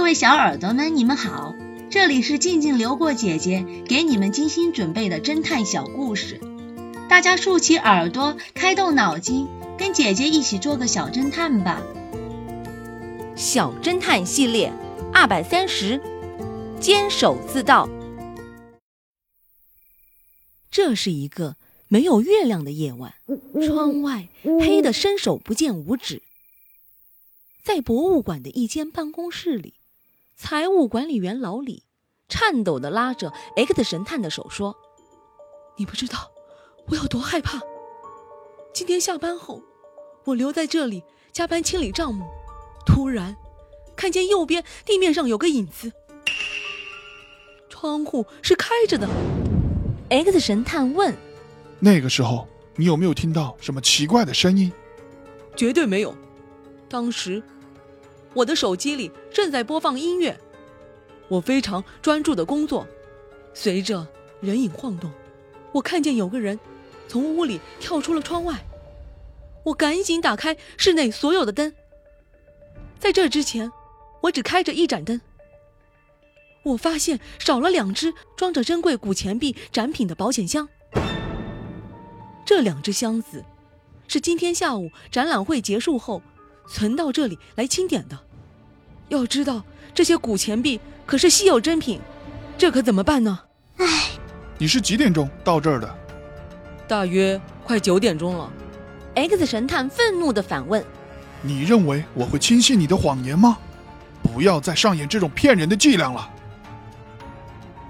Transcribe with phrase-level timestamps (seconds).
[0.00, 1.54] 各位小耳朵们，你们好，
[1.90, 6.40] 这里是静静流过姐姐给你们精心准备的侦探小故事，
[7.10, 9.46] 大家竖起耳朵，开动脑筋，
[9.78, 11.82] 跟姐姐一起做个小侦探吧。
[13.36, 14.72] 小侦探系列
[15.12, 16.00] 二百三十，
[16.80, 17.86] 坚守自盗。
[20.70, 21.56] 这是一个
[21.88, 23.12] 没有月亮的夜晚，
[23.66, 26.22] 窗外黑得伸手不见五指。
[27.62, 29.74] 在博物馆的一间办公室里，
[30.42, 31.84] 财务管理员老李
[32.26, 34.74] 颤抖地拉着 X 神探的手说
[35.76, 36.30] ：“你不知道
[36.88, 37.60] 我有多害怕。
[38.72, 39.62] 今天下班后，
[40.24, 42.24] 我留在这里加班清理账目，
[42.86, 43.36] 突然
[43.94, 45.92] 看见右边地面上有个影子，
[47.68, 49.06] 窗户是开着的。
[50.08, 51.14] ”X 神探问
[51.80, 54.72] ：“那个时候你有没有听到什么奇怪的声音
[55.54, 56.14] ？”“绝对没有。”
[56.88, 57.42] 当时，
[58.32, 60.38] 我的手机里正在播放音乐，
[61.28, 62.86] 我非常专注的工作。
[63.52, 64.06] 随着
[64.40, 65.10] 人影晃动，
[65.72, 66.58] 我看见有个人
[67.08, 68.64] 从屋里跳出了窗外。
[69.64, 71.74] 我赶紧打开室内所有的灯。
[73.00, 73.70] 在这之前，
[74.22, 75.20] 我只开着一盏灯。
[76.62, 80.68] 我发现少了两只装着珍贵古钱币展品的保险箱。
[82.46, 83.44] 这两只箱子
[84.06, 86.22] 是今天下午展览会结束后。
[86.68, 88.16] 存到这里来清点的，
[89.10, 92.00] 要知道这些古钱币可是稀有珍品，
[92.56, 93.40] 这可怎么办呢？
[93.76, 93.86] 唉，
[94.56, 95.98] 你是几点钟到这儿的？
[96.88, 98.50] 大约快九点钟了。
[99.14, 100.84] X 神探愤怒地反问
[101.42, 103.58] ：“你认为我会轻信你的谎言吗？
[104.22, 106.30] 不要再上演这种骗人的伎俩了。”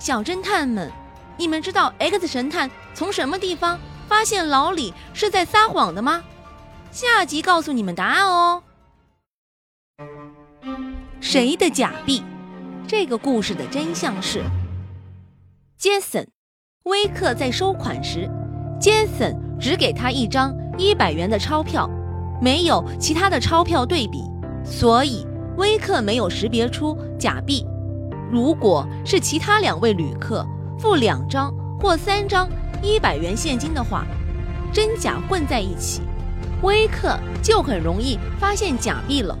[0.00, 0.90] 小侦探们，
[1.36, 6.24] 你们知道 X 神探从什么地方发现老李是在撒谎的吗？
[6.90, 8.62] 下集告诉你们答案哦。
[11.22, 12.20] 谁的假币？
[12.84, 14.42] 这个故事的真相是：
[15.78, 16.24] 杰森·
[16.82, 18.28] 威克在收款时，
[18.80, 21.88] 杰森只给他一张一百元的钞票，
[22.40, 24.24] 没有其他的钞票对比，
[24.64, 25.24] 所以
[25.58, 27.64] 威克没有识别出假币。
[28.32, 30.44] 如果是其他两位旅客
[30.76, 32.50] 付两张或三张
[32.82, 34.04] 一百元现金的话，
[34.72, 36.02] 真假混在一起。
[36.62, 39.38] 威克就很容易发现假币了。